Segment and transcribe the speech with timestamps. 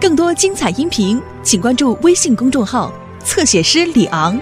[0.00, 2.92] 更多精彩音频，请关注微信公众号
[3.24, 4.40] “侧写师李昂”。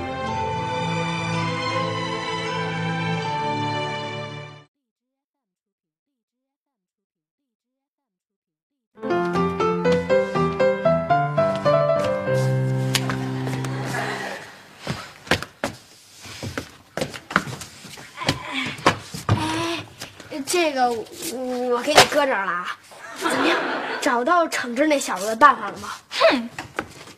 [20.49, 22.77] 这个我给你搁这儿了啊，
[24.17, 25.91] 找到惩治那小子的办法了吗？
[26.09, 26.49] 哼，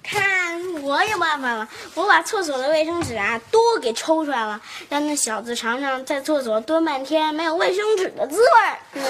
[0.02, 1.68] 看我有办法了！
[1.94, 8.48] 我把厕所的卫生纸啊都给抽出来了，让那小子尝尝在厕所蹲半天没有卫生纸的滋味。
[8.94, 9.04] 嗯，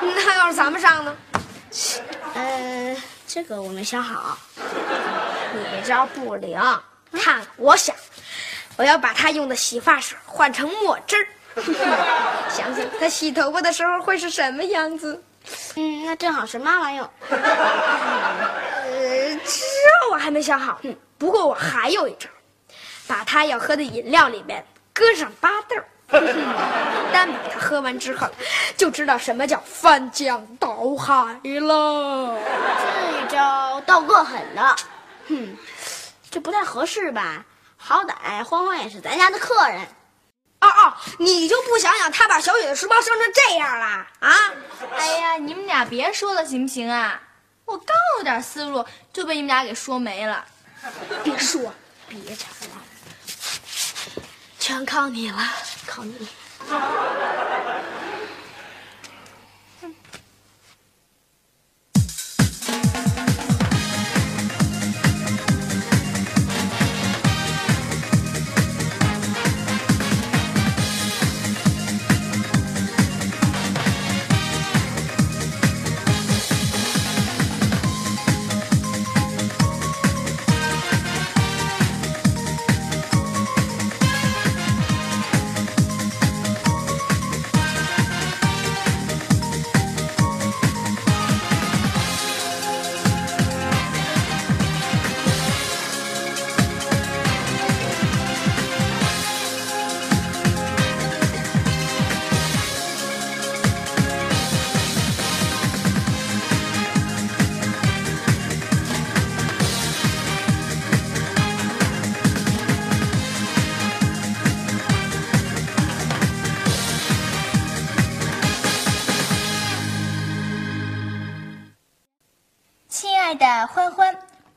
[0.16, 1.16] 那要是咱们上呢？
[2.34, 2.96] 呃，
[3.28, 4.36] 这个我没想好。
[4.56, 6.58] 你这招不灵，
[7.12, 7.94] 看我想，
[8.76, 11.26] 我要把他用的洗发水换成墨汁儿。
[12.50, 15.22] 想想他洗头发的时候会是什么样子？
[15.76, 17.08] 嗯，那正好是妈妈用。
[17.30, 17.36] 呃，
[19.36, 20.78] 这我还没想好。
[20.82, 22.28] 嗯，不过我还有一招，
[23.06, 25.76] 把他要喝的饮料里面搁上巴豆
[27.12, 28.28] 单把他喝完之后，
[28.76, 32.38] 就知道什么叫翻江倒海了。
[32.78, 34.76] 这一招倒够狠的。
[35.28, 35.56] 哼，
[36.30, 37.44] 这不太合适吧？
[37.76, 39.80] 好歹欢欢也是咱家的客人。
[40.64, 44.52] 哦哦，你就不想想他把小雪的书包伤成这样了啊？
[44.96, 47.20] 哎呀，你们俩别说了，行不行啊？
[47.66, 50.44] 我刚有点思路，就被你们俩给说没了。
[51.22, 51.74] 别说，
[52.08, 52.82] 别吵了，
[54.58, 55.38] 全靠你了，
[55.86, 56.28] 靠你。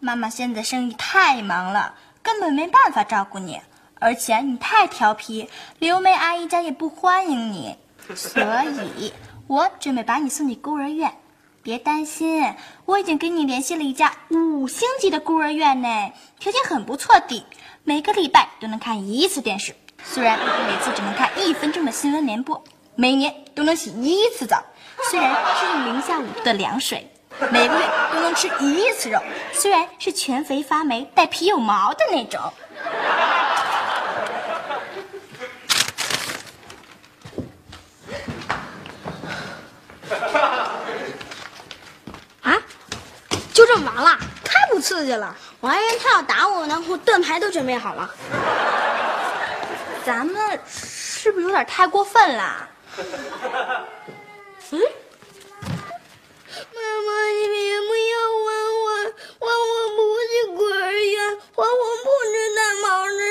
[0.07, 3.59] 妈妈现在生意太忙了，根本没办法照顾你，
[3.95, 7.75] 而且你太调皮，刘梅阿姨家也不欢迎你，
[8.15, 8.41] 所
[8.95, 9.11] 以
[9.47, 11.13] 我准备把你送进孤儿院。
[11.61, 12.53] 别担心，
[12.85, 17.45] 我已经给你联系了一家五星级的孤儿院呢，条件很不错的，
[17.83, 19.75] 每个礼拜都能看一次电视，
[20.05, 22.63] 虽然每次只能看一分钟的新闻联播，
[22.95, 24.63] 每年都能洗一次澡，
[25.11, 27.11] 虽然是用零下五度的凉水。
[27.51, 29.19] 每个月都能吃一次肉，
[29.53, 32.41] 虽然是全肥发霉、带皮有毛的那种。
[42.41, 42.57] 啊，
[43.53, 44.17] 就这么完了？
[44.43, 45.35] 太不刺激了！
[45.59, 48.09] 我还以为他要打我呢，我盾牌都准备好了。
[50.05, 52.69] 咱们是不是有点太过分了？
[54.71, 54.79] 嗯。
[57.07, 57.55] 妈妈，你别
[57.87, 58.45] 不要欢
[58.83, 58.85] 欢，
[59.39, 59.97] 欢欢不
[60.27, 61.15] 去孤儿院，
[61.55, 63.23] 欢欢不吃蛋毛肉。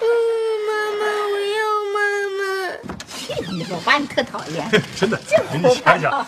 [0.00, 0.02] 嗯，
[0.66, 1.60] 妈妈，我要
[1.92, 1.96] 妈
[2.38, 2.40] 妈。
[3.52, 4.56] 你我爸你特讨厌，
[4.96, 5.12] 真的。
[5.52, 6.26] 你想想，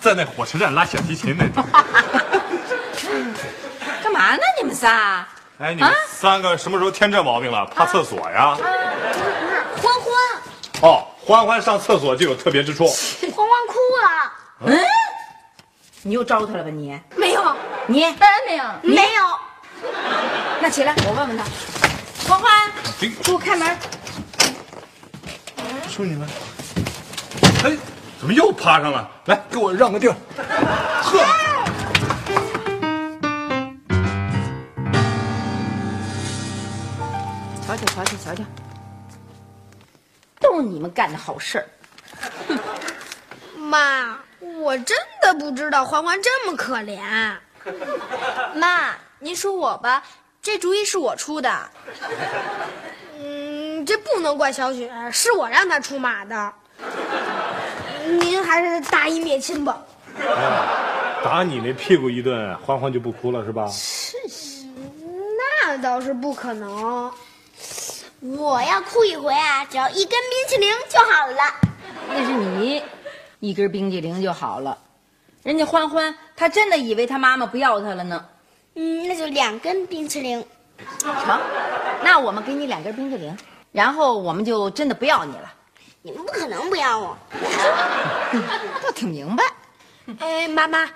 [0.00, 1.62] 在那火车站拉小提琴那种。
[4.02, 4.42] 干嘛呢？
[4.58, 5.26] 你们仨？
[5.58, 7.66] 哎，你们三个什么时候添这毛病了？
[7.66, 8.56] 怕厕所呀？
[8.56, 8.68] 不是，
[9.86, 10.10] 欢欢。
[10.82, 12.86] 哦，欢欢上厕所就有特别之处。
[13.36, 14.32] 欢欢哭了。
[14.66, 14.84] 嗯。
[16.06, 17.00] 你又招他了吧你？
[17.16, 17.56] 没有，
[17.86, 19.24] 你当然没有，没有。
[20.60, 21.42] 那起来，我问问他。
[22.28, 22.70] 欢欢，
[23.00, 23.74] 给我开门。
[25.88, 26.28] 是你们，
[27.64, 27.74] 哎，
[28.18, 29.10] 怎么又趴上了？
[29.24, 30.14] 来，给我让个地儿。
[30.36, 31.18] 呵。
[37.66, 38.44] 瞧瞧瞧瞧瞧瞧，
[40.38, 41.66] 都是你们干的好事儿。
[43.56, 44.18] 妈。
[44.60, 47.00] 我真的不知道欢欢这么可怜。
[48.54, 50.02] 妈，您说我吧，
[50.42, 51.50] 这主意是我出的。
[53.18, 56.52] 嗯，这不能怪小雪，是我让她出马的。
[58.20, 59.82] 您还是大义灭亲吧。
[61.24, 63.66] 打你那屁股一顿，欢欢就不哭了是吧？
[65.38, 67.10] 那倒是不可能。
[68.20, 71.36] 我要哭一回啊，只要一根冰淇淋就好了。
[72.08, 72.82] 那是你
[73.44, 74.78] 一根冰激凌就好了，
[75.42, 78.24] 人家欢欢他真的以为他妈妈不要他了呢。
[78.74, 80.42] 嗯，那就两根冰淇淋。
[81.02, 81.40] 成，
[82.02, 83.36] 那我们给你两根冰激凌，
[83.70, 85.52] 然后我们就真的不要你了。
[86.00, 87.16] 你们不可能不要我。
[88.82, 89.44] 倒挺明白。
[90.18, 90.88] 哎，妈妈，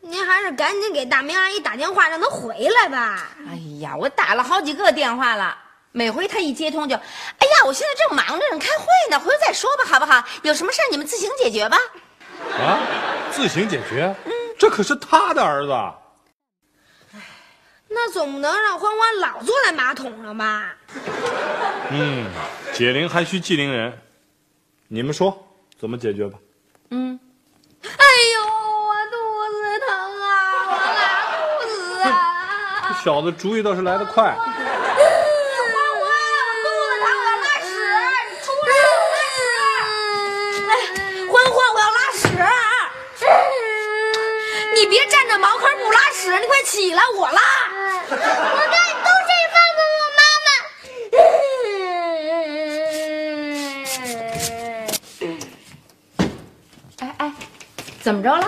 [0.00, 3.30] 您还是赶紧给大明阿姨打电话，让她回来吧。
[3.48, 5.58] 哎呀，我打了好几个电话了，
[5.96, 10.22] 每回他一接通就，哎呀，我现在正忙着呢，开会呢，回头再说吧，好不好？
[10.42, 11.78] 有什么事儿你们自行解决吧。
[12.60, 12.78] 啊，
[13.32, 14.14] 自行解决？
[14.26, 15.72] 嗯这可是他的儿子。
[17.88, 20.74] 那总不能让欢欢老坐在马桶上吧？
[21.90, 22.26] 嗯，
[22.74, 23.98] 解铃还须系铃人，
[24.88, 25.46] 你们说
[25.80, 26.38] 怎么解决吧？
[26.90, 27.18] 嗯，
[27.82, 27.88] 哎
[28.34, 29.16] 呦，我肚
[29.50, 29.88] 子疼
[30.20, 30.28] 啊，
[30.68, 31.00] 我拉
[31.62, 32.84] 肚子啊！
[32.92, 34.24] 这小子主意倒是来得快。
[34.24, 34.54] 欢欢，
[36.00, 36.06] 我
[36.64, 37.68] 肚子疼，我要拉屎，
[38.30, 39.38] 你出来，我拉屎！
[40.66, 40.72] 哎，
[41.30, 42.24] 欢欢，我要拉屎！
[44.74, 47.40] 你别站着茅坑不拉屎，你快起来，我拉！
[48.10, 50.48] 我看你都是放过我妈妈。
[57.00, 57.32] 哎哎，
[58.02, 58.44] 怎么着了？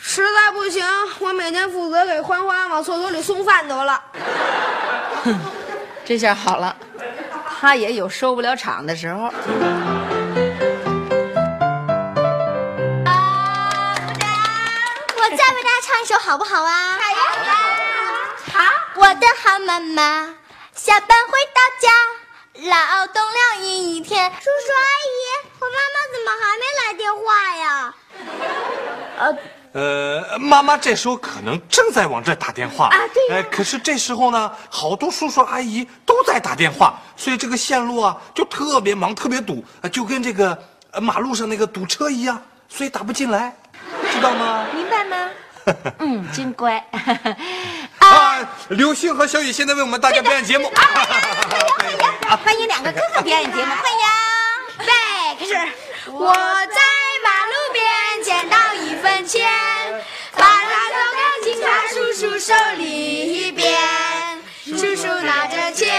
[0.00, 0.86] 实在不行，
[1.18, 4.00] 我每天负责给欢欢往厕所里送饭得了。
[5.24, 5.40] 哼
[6.04, 6.76] 这下好了，
[7.60, 9.28] 他也有收不了场的时候。
[16.34, 16.98] 好不好啊？
[16.98, 17.54] 好呀！
[18.52, 18.58] 好。
[18.96, 20.34] 我的好妈妈，
[20.74, 21.88] 下班回到家，
[22.68, 24.28] 劳动了一天。
[24.32, 27.94] 叔叔阿姨，我妈妈怎么还没来电话呀？
[29.74, 32.98] 呃，呃妈妈这时候可能正在往这打电话啊，
[33.28, 40.60] 对、可是这时候呢，好多叔叔阿姨都在打电话，所以这个线路啊就特别忙，特别堵，呃就跟这个
[40.90, 43.54] 呃马路上那个堵车一样，所以打不进来，
[44.10, 44.66] 知道吗？
[44.74, 45.23] 明白吗？
[46.00, 46.76] 嗯，真乖。
[47.98, 48.38] 啊，
[48.68, 50.70] 刘星和小雨现在为我们大家表演节目。
[52.44, 54.04] 欢迎两个哥哥表演节目，欢迎。
[54.86, 54.92] 备，
[55.38, 55.54] 开始。
[56.10, 56.80] 我在
[57.24, 57.82] 马路边
[58.22, 59.48] 捡到一分钱，
[60.36, 63.80] 把它交给警察叔叔手里边。
[64.66, 65.94] 叔叔拿着钱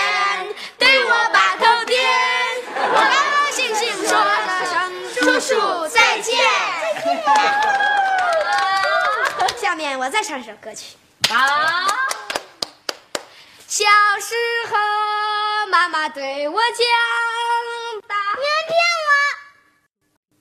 [0.78, 2.04] 对我把头点，
[2.76, 6.36] 我高高兴兴说了声叔叔再见。
[9.76, 10.96] 下面我再唱一首歌曲。
[11.28, 11.36] 好。
[13.68, 13.84] 小
[14.22, 14.34] 时
[14.70, 16.88] 候，妈妈对我讲，
[18.08, 18.80] 大你们骗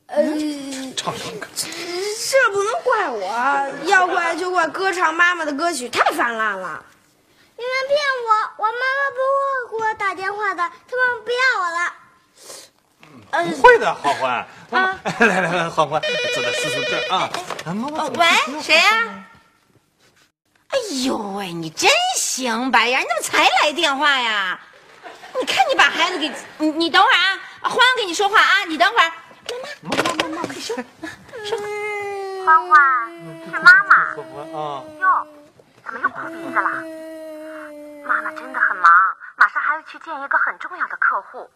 [0.07, 0.15] 我！
[0.87, 1.49] 呃，唱唱歌。
[1.57, 3.27] 这不能怪我，
[3.87, 6.85] 要怪就怪歌唱妈妈的歌曲太泛滥了。
[7.57, 7.99] 你们骗
[8.29, 8.63] 我！
[8.63, 11.93] 我妈妈不会给我打电话的，他们不要我了。
[13.51, 14.47] 不会的，欢欢。
[14.71, 16.01] 啊，来 来来，欢欢，
[16.35, 17.29] 坐在叔叔这儿啊。
[17.65, 18.05] 啊，妈妈。
[18.05, 18.27] 喂，
[18.63, 19.24] 谁呀、
[20.75, 24.59] 哎呦喂，你真行，白眼，你怎么才来电话呀？
[25.41, 26.29] 你看你把孩子给
[26.59, 29.13] 你，你等会儿啊，欢欢跟你说话啊，你等会儿。
[29.83, 30.77] 妈妈，妈妈，妈妈，快说，
[31.45, 31.57] 说。
[32.45, 33.09] 欢欢，
[33.45, 34.17] 是妈妈。
[34.17, 34.83] 欢欢啊。
[34.99, 35.27] 哟，
[35.85, 36.69] 怎么又哭鼻子了？
[38.05, 38.93] 妈妈真的很忙，
[39.37, 41.49] 马上还要去见一个很重要的客户。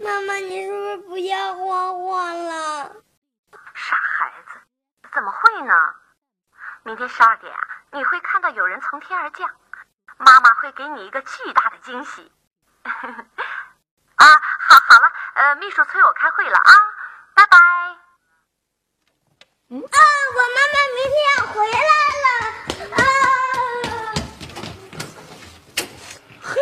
[0.00, 2.90] 妈妈，你是不是不要欢欢了？
[3.74, 4.58] 傻孩子，
[5.14, 5.74] 怎么会呢？
[6.84, 9.50] 明天十二点啊，你会看到有人从天而降，
[10.18, 12.30] 妈妈会给你一个巨大的惊喜。
[12.84, 14.26] 啊，
[14.60, 16.72] 好，好了，呃，秘书催我开会了啊，
[17.34, 17.56] 拜拜。
[17.58, 17.98] 啊，
[19.70, 21.90] 我妈妈明天要回来
[22.24, 22.28] 了。
[22.96, 23.00] 啊！
[26.42, 26.54] 嘿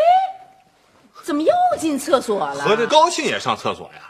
[1.23, 2.65] 怎么又进厕所了？
[2.65, 4.01] 合着高兴也上厕所呀？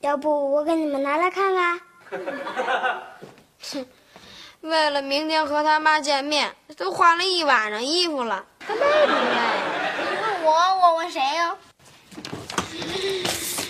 [0.00, 1.80] 要不我给你们拿来看看？
[4.62, 9.14] 为了明天和他妈见面，都换了一晚上衣服了，他累不累？
[10.22, 11.56] 问我，我问谁呀、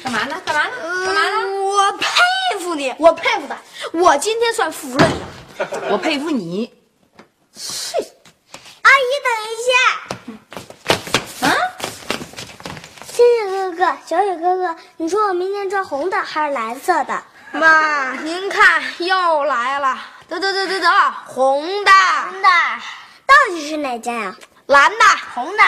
[0.02, 0.40] 干嘛呢？
[0.44, 0.72] 干嘛呢？
[1.04, 1.36] 干嘛呢？
[1.36, 2.06] 嗯我佩
[2.58, 3.56] 服你，我佩服他，
[3.92, 5.14] 我今天算服了你。
[5.90, 6.72] 我佩服你。
[8.82, 9.72] 阿姨，等一下。
[11.48, 11.48] 啊？
[13.12, 17.22] 星星哥哥，小雨哥哥，你说我明天穿红的还是蓝色的？
[17.52, 19.96] 妈，您看又来了，
[20.28, 20.90] 得得得得得，
[21.26, 21.92] 红的，
[22.24, 22.48] 红的，
[23.24, 24.34] 到底是哪件呀、
[24.66, 25.62] 蓝的，红的，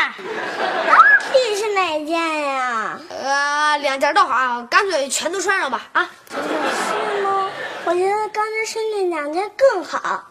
[0.88, 0.96] 到
[1.32, 2.98] 底是哪件呀？
[3.10, 5.80] 呃，两件都好，干脆全都穿上吧。
[5.92, 7.48] 啊，是吗？
[7.84, 10.24] 我觉得刚才穿那两件更好。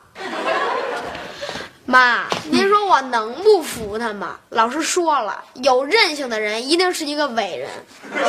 [1.92, 4.38] 妈，您说我能不服他吗？
[4.48, 7.70] 老师说了，有韧性的人一定是一个伟人。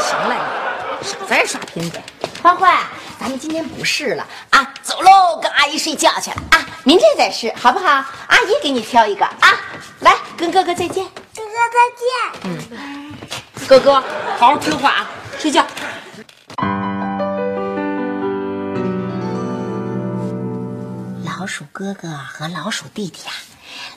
[0.02, 0.34] 行了，
[1.00, 2.02] 少在这耍贫嘴。
[2.42, 2.76] 欢欢，
[3.20, 8.04] 咱们今天不试了啊，走喽，跟阿姨睡觉去了啊，明天再试好不好？
[8.26, 9.60] 阿姨给你挑一个啊，
[10.00, 11.06] 来，跟哥哥再见。
[11.36, 12.08] 哥哥再见。
[12.42, 13.14] 嗯
[13.68, 14.02] 哥哥，
[14.40, 15.06] 好好听话啊，
[15.38, 15.64] 睡觉。
[21.24, 23.32] 老鼠哥哥和老鼠弟弟啊，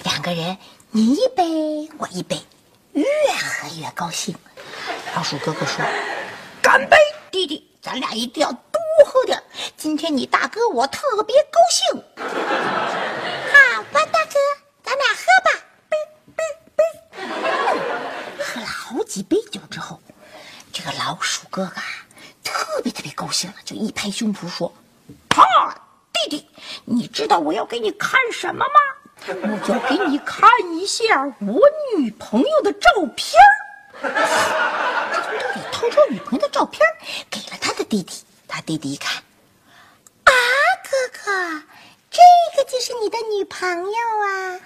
[0.06, 0.56] 两个人
[0.92, 2.40] 你一杯我一杯，
[2.94, 4.36] 越喝越高兴。
[5.16, 5.84] 老鼠哥哥说
[6.62, 6.96] ：“干杯，
[7.32, 9.42] 弟弟，咱俩一定要多喝点。
[9.76, 12.04] 今天你大哥我特别高兴。”
[13.52, 14.36] 好吧，大哥，
[14.84, 15.66] 咱俩喝吧。
[15.90, 15.98] 杯
[16.36, 16.44] 杯
[16.76, 16.84] 杯。
[18.44, 20.00] 喝了好几杯酒之后，
[20.72, 21.82] 这个老鼠哥哥，
[22.44, 24.72] 特别特别高兴了，就一拍胸脯说
[25.34, 25.44] ：“好！”
[26.14, 26.48] 弟弟，
[26.86, 28.95] 你知道我要给你看什么吗？
[29.28, 31.60] 我要给你看一下我
[31.98, 33.42] 女朋友的照片
[34.02, 36.86] 他从兜里掏出女朋友的照片，
[37.30, 38.24] 给了他的弟弟。
[38.48, 39.24] 他弟弟一看，
[40.26, 40.32] 啊，
[40.84, 41.64] 哥哥，
[42.10, 42.22] 这
[42.56, 44.60] 个就是你的女朋友啊？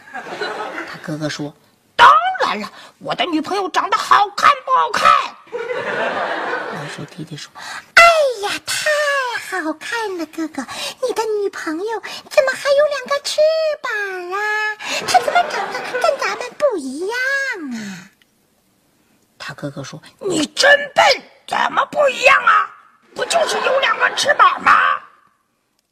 [0.92, 1.54] 他哥哥说
[1.96, 2.08] ：“当
[2.42, 5.10] 然了，我的女朋友长得好看不好看？”
[6.76, 7.52] 老鼠弟弟说
[7.96, 8.04] ：“哎
[8.44, 8.90] 呀，太……”
[9.50, 10.66] 好看了，哥哥，
[11.02, 13.40] 你的女朋友怎么还有两个翅
[13.82, 14.76] 膀啊？
[15.08, 17.18] 她怎么长得跟咱们不一样
[17.74, 18.10] 啊？
[19.40, 21.04] 他哥哥说：“你真笨，
[21.48, 22.70] 怎么不一样啊？
[23.16, 24.72] 不就是有两个翅膀吗？”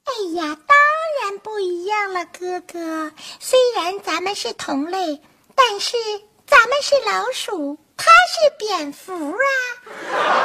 [0.06, 0.78] 哎呀，当
[1.24, 3.12] 然不一样了，哥哥。
[3.40, 5.22] 虽然咱们是同类，
[5.56, 5.98] 但是
[6.46, 7.80] 咱们是老鼠。
[8.00, 9.46] 他是蝙蝠啊！
[9.90, 9.90] 哥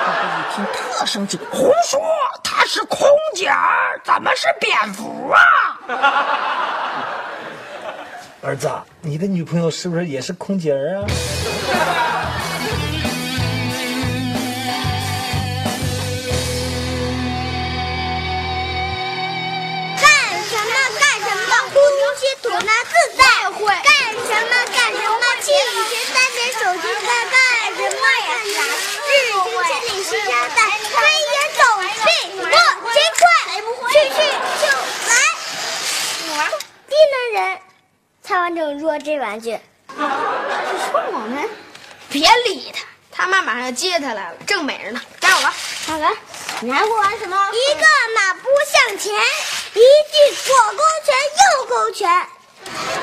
[0.07, 2.01] 哥一听特生气，胡说，
[2.43, 5.39] 他是空姐儿，怎么是蝙蝠啊？
[8.41, 8.71] 儿子，
[9.03, 11.05] 你的女朋友是不是也是空姐儿啊？
[20.01, 20.09] 干
[20.49, 21.77] 什么干什么，呼
[22.17, 23.67] 吸吐纳自在会。
[23.67, 23.85] 干
[24.17, 24.53] 什么？
[24.73, 27.37] 干什么，气宇轩三点手心干干
[28.13, 30.97] 日行千里西山在，飞
[31.33, 31.61] 檐走
[32.05, 32.07] 壁
[32.41, 32.45] 过
[32.93, 33.25] 谁快？
[33.91, 34.17] 去去
[34.61, 34.65] 就
[35.09, 35.13] 来。
[36.89, 37.61] 低能人
[38.23, 39.47] 才完整说这玩句。
[39.53, 41.49] 是说我们？
[42.11, 42.79] 别理他，
[43.11, 45.01] 他妈马上要接他来了，正美着呢。
[45.21, 45.55] 加我吧，
[45.87, 46.11] 好了，
[46.61, 47.37] 你还会玩什么？
[47.53, 49.15] 一个马步向前，
[49.75, 52.27] 一句左勾拳右勾拳，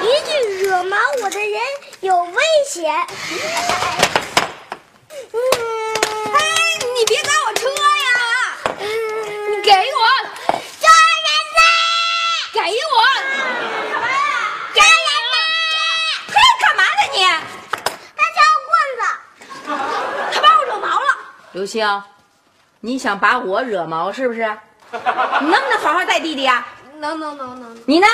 [0.02, 0.32] 一句
[0.64, 1.62] 惹毛我的人
[2.02, 3.08] 有危险。
[5.32, 5.38] 嗯，
[6.34, 6.40] 哎，
[6.96, 7.78] 你别砸我车呀！
[8.80, 9.78] 你给我，
[10.80, 10.90] 抓
[11.26, 11.62] 人呐！
[12.54, 12.96] 给我，
[14.74, 15.36] 抓人呐！
[16.28, 17.18] 嘿，干嘛呢你？
[18.16, 18.38] 他敲
[18.68, 19.02] 棍子，
[20.34, 21.10] 他把我惹毛了。
[21.60, 21.86] 刘星，
[22.80, 24.40] 你想把我惹毛是不是？
[24.94, 26.66] 你能不能好好带弟弟呀？
[27.00, 27.78] 能能能能。
[27.86, 28.08] 你呢？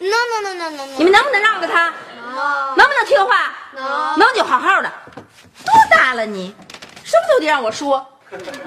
[0.00, 0.98] 能能能能能。
[0.98, 1.94] 你们能不能让着他？
[2.34, 2.34] 能。
[2.76, 3.54] 能不能听话？
[3.76, 4.18] 能。
[4.18, 4.90] 能就好好的。
[5.64, 6.52] 多大了你，
[7.04, 8.04] 什么都得让我说。
[8.28, 8.58] 我怎么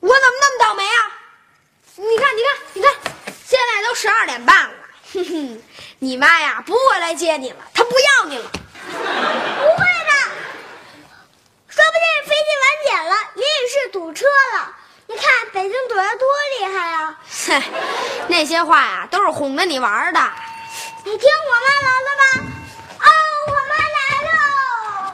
[0.00, 1.12] 那么倒霉啊？
[1.96, 2.90] 你看，你看，你看，
[3.44, 4.70] 现在都十二点半了。
[5.12, 5.62] 哼哼，
[5.98, 8.50] 你妈呀不会来接你了，她不要你了。
[8.90, 8.96] 不
[9.76, 9.84] 会
[11.90, 14.76] 不定飞机晚点了，也许是堵车了。
[15.06, 16.28] 你看北京堵得多
[16.60, 17.18] 厉害啊！
[17.48, 17.62] 哼，
[18.28, 20.20] 那些话呀都是哄着你玩的。
[21.04, 22.22] 你听我妈来了吧？
[23.00, 23.08] 哦，
[23.48, 23.98] 我妈来
[24.30, 24.30] 了。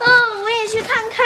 [0.00, 1.24] 嗯，我也去看看。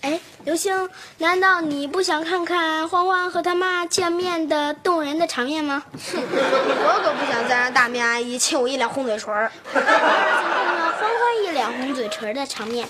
[0.00, 0.88] 哎，刘星，
[1.18, 5.82] 难道你不想看看欢欢和他妈见面的动人的场面吗？
[5.92, 9.52] 哼我可不想再让大明阿姨亲我一脸红嘴唇儿。
[9.74, 12.88] 想看看欢欢一脸红嘴唇的场面。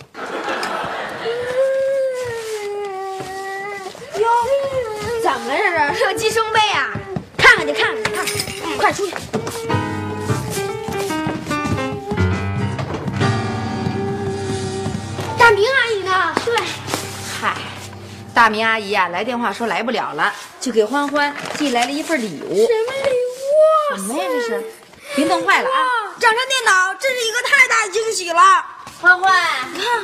[4.19, 4.29] 哟，
[5.23, 6.01] 怎么了这是？
[6.05, 6.91] 热鸡生杯啊！
[7.37, 9.15] 看看去，看看去，看看，快出去！
[15.39, 16.35] 大明阿姨呢？
[16.45, 16.57] 对，
[17.41, 17.57] 嗨，
[18.35, 22.67] 大明阿姨啊、来电话说来不了了，就给欢欢寄来了一份礼物。
[22.67, 23.11] 什么礼
[23.41, 23.97] 物？
[23.97, 24.29] 什么呀？
[24.29, 24.65] 这是，
[25.15, 25.79] 别弄坏了啊！
[26.19, 28.43] 掌上电脑，这是一个太大的惊喜了！
[29.01, 29.33] 欢欢，
[29.73, 30.03] 你看，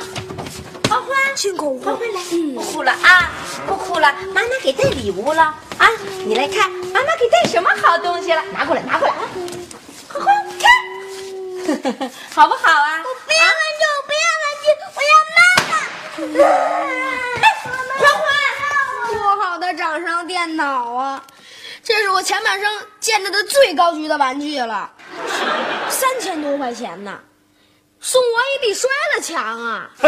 [0.95, 2.21] 欢欢，亲口欢欢来，
[2.55, 3.29] 不哭了啊，
[3.67, 5.41] 不哭了，妈妈给带礼物了
[5.77, 5.89] 啊！
[6.25, 8.41] 你来看，妈妈给带什么好东西了？
[8.53, 9.19] 拿过来，拿过来啊！
[10.07, 13.03] 欢欢，看，好不好啊？
[13.03, 15.37] 我不要玩具，我不要玩具，我要妈
[15.67, 15.75] 妈。
[17.99, 18.25] 欢欢，
[19.11, 21.21] 多好的掌上电脑啊！
[21.83, 22.71] 这是我前半生
[23.01, 24.89] 见着的最高级的玩具了，
[25.89, 27.19] 三千多块钱呢，
[28.07, 29.89] 送我也比摔了强啊！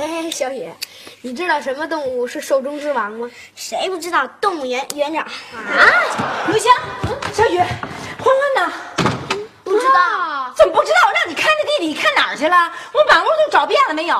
[0.00, 0.74] 哎，小雪，
[1.20, 3.30] 你知道什么动物是兽中之王吗？
[3.54, 5.30] 谁不知道动物园园长啊？
[6.48, 6.72] 刘翔，
[7.34, 7.68] 小雨，欢
[8.24, 8.72] 欢呢？
[9.62, 10.54] 不知道。
[10.56, 10.96] 怎么不知道？
[11.06, 12.72] 我让你看着弟弟，看哪儿去了？
[12.94, 14.16] 我满屋都找遍了，没有。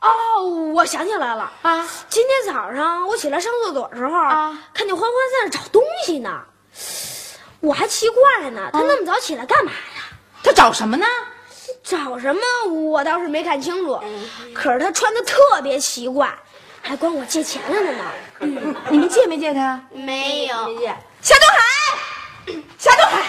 [0.00, 0.42] 哦，
[0.74, 1.86] 我想起来了啊！
[2.08, 6.40] 今天早上我起来上厕所的时候啊，看见欢欢在那找东西呢，
[7.60, 10.02] 我还奇怪呢，他那么早起来干嘛呀？
[10.42, 11.06] 他找什么呢？
[11.82, 12.40] 找什么
[12.72, 14.00] 我倒是没看清楚，
[14.54, 16.32] 可是他穿的特别奇怪，
[16.80, 18.04] 还管我借钱来了呢。
[18.40, 19.80] 嗯，你们借没借他？
[19.92, 20.66] 没有。
[20.66, 20.96] 没借。
[21.20, 23.22] 夏东海，夏东海，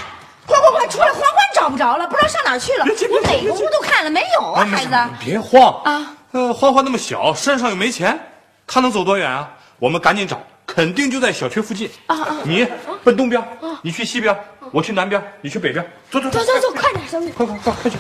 [0.46, 1.08] 快快快出来！
[1.12, 2.86] 欢欢找不着了，不知道上哪儿去了。
[3.12, 4.96] 我每个屋都看了，没有啊，孩子。
[5.20, 6.18] 你别慌啊！
[6.32, 8.18] 呃，欢欢那么小，身上又没钱，
[8.66, 9.50] 他能走多远啊？
[9.80, 11.90] 我们赶紧找，肯定就在小区附近。
[12.08, 12.38] 啊啊！
[12.44, 12.66] 你
[13.04, 13.44] 奔东边，
[13.82, 14.34] 你去西边，
[14.72, 15.86] 我去南边，你去北边。
[16.10, 17.98] 走走走走走，快点，小米，快快快快去！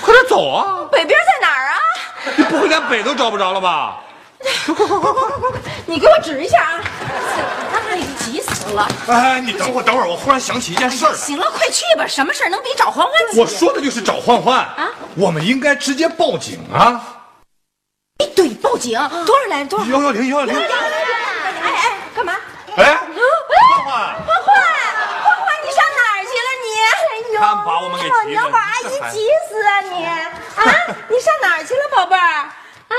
[0.00, 0.86] 快点走啊！
[0.92, 1.76] 北边在哪儿啊？
[2.36, 4.00] 你不会连北都找不着了吧？
[5.86, 6.80] 你给我指一下啊！
[7.90, 8.88] 哎呀，急死了！
[9.08, 11.16] 哎，你等会儿等会儿，我忽然想起一件事儿来。
[11.16, 12.06] 行了，快去吧！
[12.06, 13.40] 什么事儿能比找欢欢急？
[13.40, 14.90] 我说的就是找欢欢啊！
[15.16, 17.02] 我们应该直接报警啊！
[18.18, 18.98] 哎，对，报警！
[19.24, 19.64] 多少来？
[19.64, 19.86] 多少？
[19.86, 20.56] 幺幺零幺幺零！
[20.56, 20.68] 哎
[21.62, 22.34] 哎，干嘛？
[22.76, 22.96] 哎，欢
[23.84, 24.54] 欢，欢欢，
[25.22, 26.66] 欢欢，你上哪儿去了你？
[26.82, 30.04] 哎呦，看把我们给急的你要把阿姨急死啊你！
[30.04, 30.14] 啊，
[31.08, 32.20] 你上哪儿去了，宝贝儿？
[32.20, 32.96] 啊？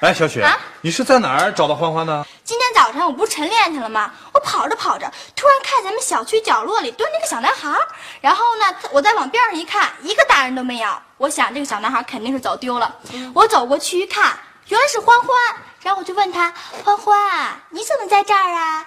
[0.00, 0.46] 哎，小雪，
[0.88, 2.26] 你是在哪儿找到欢欢的？
[2.42, 4.10] 今天早上我不是晨练去了吗？
[4.32, 5.04] 我跑着跑着，
[5.36, 7.78] 突然看咱们小区角落里蹲着个小男孩，
[8.22, 10.88] 然后呢，我再往边上一看，一个大人都没有。
[11.18, 12.96] 我想这个小男孩肯定是走丢了。
[13.34, 14.34] 我走过去一看，
[14.68, 15.28] 原来是欢欢，
[15.82, 18.86] 然后我就问他：“欢欢，你怎么在这儿啊？”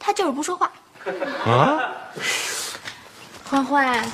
[0.00, 0.72] 他就是不说话。
[1.44, 1.92] 啊？
[3.50, 4.10] 欢欢，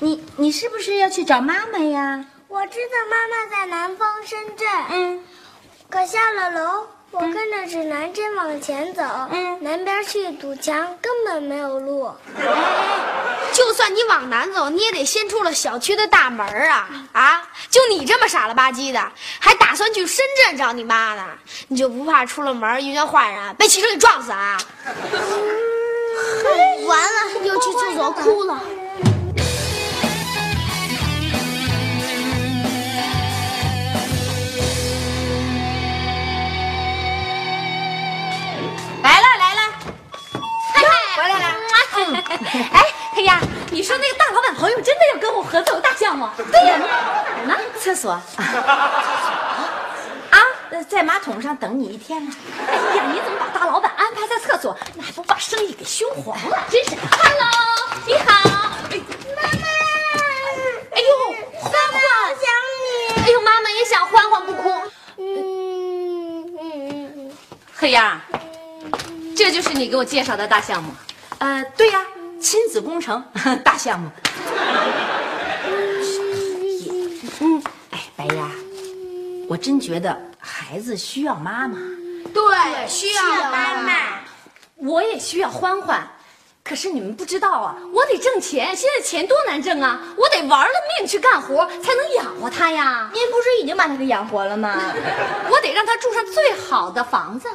[0.00, 2.26] 你你是不是要去找妈妈呀？
[2.48, 4.68] 我知道妈妈在南方深圳。
[4.90, 5.24] 嗯，
[5.90, 9.02] 可下了楼，我跟着指南针往前走。
[9.30, 12.12] 嗯，南边是一堵墙，根本没有路。
[13.54, 16.86] 就算你往南走，你也得先出了小区的大门啊！
[17.12, 19.02] 啊，就你这么傻了吧唧的，
[19.40, 21.24] 还打算去深圳找你妈呢？
[21.68, 24.58] 你就不怕出了门遇见坏人，被汽车给撞死啊？
[26.86, 28.60] 完了，又去厕所哭了
[42.72, 46.28] 哎，黑丫，你说那个大老板朋友真的要跟我合作大项目？
[46.36, 46.76] 对呀，
[47.46, 47.64] 哪儿呢？
[47.80, 48.22] 厕所啊，
[50.70, 52.32] 呃在马桶上等你一天呢。
[52.66, 54.76] 哎呀，你怎么把大老板安排在厕所？
[54.94, 56.58] 那还不把生意给熏黄了？
[56.70, 57.48] 真是！Hello，
[58.06, 59.00] 你好，哎
[59.34, 59.66] 妈妈，
[60.92, 61.08] 哎呦，
[61.60, 62.00] 欢欢，
[62.36, 62.44] 想
[62.76, 63.22] 你。
[63.24, 64.70] 哎呦，妈妈也想欢欢不哭。
[65.16, 67.32] 嗯嗯嗯
[67.74, 68.20] 黑丫，
[69.36, 70.92] 这就是你给我介绍的大项目。
[71.38, 72.04] 呃，对呀，
[72.40, 73.22] 亲子工程
[73.64, 74.08] 大项目。
[77.40, 78.50] 嗯，哎，白鸭，
[79.48, 81.76] 我真觉得孩子需要妈妈。
[82.32, 83.92] 对，需要妈妈。
[84.76, 86.08] 我也需要欢欢，
[86.62, 93.10] 可是你们不知道啊，我得挣钱，现在钱多难挣啊，我得玩了命去干活才能养活他呀。
[93.12, 94.80] 您不是已经把他给养活了吗？
[95.50, 97.48] 我得让他住上最好的房子，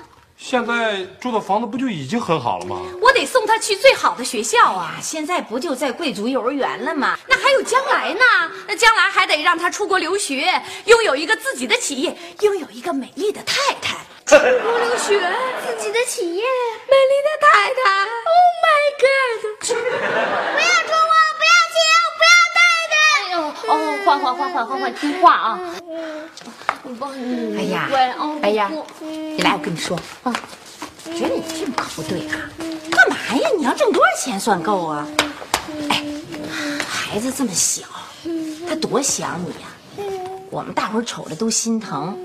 [0.46, 2.82] 现在住的房子不就已经很好了吗？
[3.02, 4.98] 我得送他去最好的学校啊。
[5.02, 7.18] 现在不就在贵族幼儿园了吗？
[7.30, 8.52] 那还有将来呢？
[8.68, 13.96] 那将来还得让他出国留学，拥有一个自己的企业，拥有一个美丽的太太。
[14.26, 15.18] 出国留学，
[15.66, 16.44] 自己的企业。
[16.44, 18.04] 美丽的太太。
[18.04, 19.40] Oh my god！
[19.64, 21.14] 不要说我，
[23.68, 25.60] 哦，换换换换换换，听话啊！
[27.58, 27.90] 哎呀，
[28.42, 30.34] 哎呀，你来，我跟你说啊，
[31.06, 32.50] 觉得你这么可不对啊，
[32.92, 33.50] 干嘛呀？
[33.58, 35.08] 你要挣多少钱算够啊？
[35.90, 36.04] 哎，
[36.86, 37.84] 孩子这么小，
[38.68, 39.68] 他多想你呀、
[40.50, 42.18] 我们大伙儿瞅着都心疼。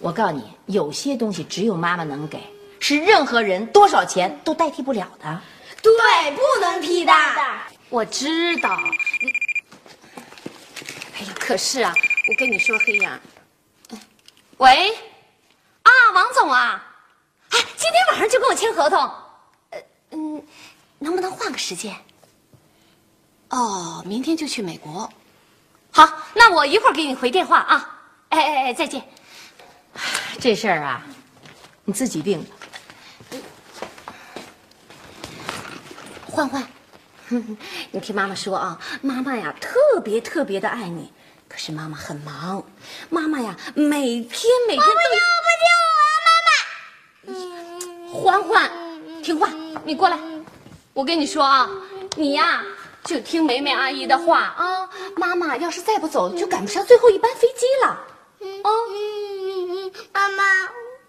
[0.00, 2.38] 我告诉你，有些东西只有妈妈能给，
[2.80, 5.40] 是任何人多少钱都代替不了的。
[5.80, 5.92] 对，
[6.32, 7.14] 不能替代。
[7.88, 8.78] 我知道。
[11.14, 11.94] 哎呀，可是啊，
[12.28, 13.20] 我跟你说，黑呀，
[14.58, 14.92] 喂，
[15.82, 16.84] 啊，王总啊，
[17.50, 18.98] 哎，今天晚上就跟我签合同，
[19.70, 20.44] 呃，嗯，
[20.98, 21.94] 能不能换个时间？
[23.50, 25.08] 哦，明天就去美国。
[25.92, 28.00] 好，那我一会儿给你回电话啊。
[28.30, 29.00] 哎哎哎，再见。
[30.40, 31.00] 这事儿啊，
[31.84, 32.50] 你自己定吧。
[36.26, 36.66] 欢欢，
[37.90, 41.12] 你听妈妈说啊，妈妈呀特别特别的爱你，
[41.48, 42.64] 可是妈妈很忙，
[43.10, 44.92] 妈妈呀每天每天都。
[45.44, 45.68] 不听
[47.26, 47.34] 我，
[48.24, 48.38] 妈妈。
[48.38, 48.70] 欢欢，
[49.22, 49.48] 听话，
[49.84, 50.18] 你过来。
[50.92, 51.68] 我跟你说啊，
[52.16, 52.62] 你呀
[53.04, 54.88] 就听梅梅阿姨的话啊。
[55.16, 57.98] 妈妈要是再不走，就赶不上最后一班飞机了。
[58.62, 58.70] 哦，
[60.12, 60.44] 妈妈，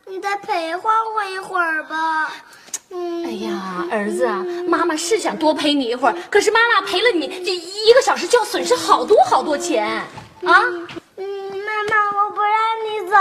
[0.06, 2.32] 你再陪欢欢一会儿吧。
[3.36, 10.64] 哎呀，儿子啊，妈妈是想多陪你一会儿，可是妈妈陪了你这一个小时就要损失好多好多钱啊。
[11.18, 11.26] 嗯，
[11.66, 13.18] 妈妈，我不让你走。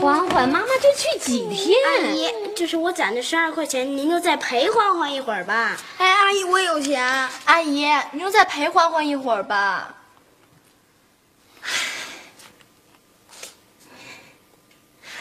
[0.00, 1.76] 欢欢，妈妈就去几天？
[1.84, 5.76] 阿姨，就是我攒的十二块钱，您就再陪欢欢一会儿吧。
[5.98, 7.04] 哎，阿姨，我有钱。
[7.44, 9.94] 阿姨，您就再陪欢欢一会儿吧。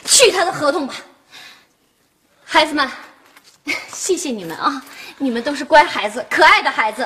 [0.05, 0.93] 去他的合同吧，
[2.55, 2.89] 孩子们，
[3.91, 4.81] 谢谢你们啊！
[5.17, 7.05] 你们都是乖孩子，可爱的孩子。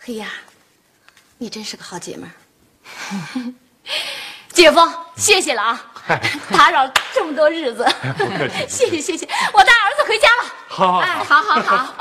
[0.00, 0.28] 黑呀，
[1.36, 2.32] 你真是个好姐妹儿。
[4.48, 4.80] 姐夫，
[5.14, 5.84] 谢谢了啊！
[6.50, 7.86] 打扰这么多日子，
[8.66, 9.28] 谢谢谢谢。
[9.52, 10.44] 我带儿子回家了。
[10.68, 11.94] 好，哎，好好好，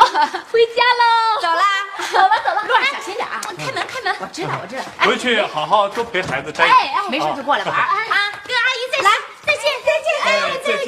[0.50, 1.42] 回家喽。
[1.42, 1.64] 走啦，
[2.10, 3.42] 走了走了，路上小心点啊！
[3.58, 4.16] 开门开门。
[4.22, 4.84] 我知道我知道。
[5.00, 6.64] 回去好好多陪孩子摘。
[6.64, 8.32] 哎哎，没事就过来玩啊！
[8.48, 9.12] 跟阿姨再来，
[9.46, 10.26] 再见再见，哎，
[10.64, 10.88] 再见，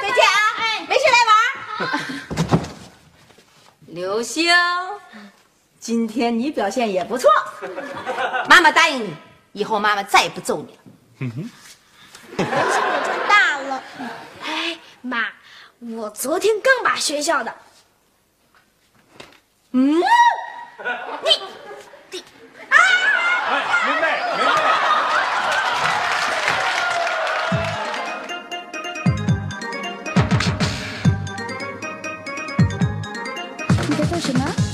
[0.00, 0.38] 再见啊！
[0.58, 1.34] 哎，没事来玩。
[3.96, 4.52] 刘星，
[5.80, 7.30] 今天你表现也不错，
[8.46, 9.16] 妈妈答应你，
[9.52, 10.80] 以后妈妈再也不揍你了。
[12.36, 13.82] 长大了。
[14.44, 15.28] 哎，妈，
[15.78, 17.54] 我昨天刚把学校的，
[19.70, 20.84] 嗯，哎，
[21.24, 21.30] 梅
[22.10, 22.20] 梅，梅
[24.02, 24.12] 梅。
[24.12, 24.15] 你
[34.20, 34.65] 什么？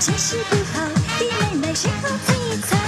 [0.00, 0.86] 这是不好，
[1.18, 2.87] 弟妹妹谁后最惨？